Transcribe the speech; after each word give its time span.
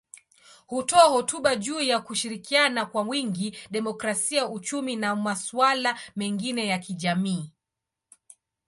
Hutoa 0.67 1.03
hotuba 1.09 1.55
juu 1.55 1.81
ya 1.81 1.99
kushirikiana 1.99 2.85
kwa 2.85 3.01
wingi, 3.01 3.57
demokrasia, 3.71 4.49
uchumi 4.49 4.95
na 4.95 5.15
masuala 5.15 5.99
mengine 6.15 6.67
ya 6.67 6.77
kijamii. 6.79 7.51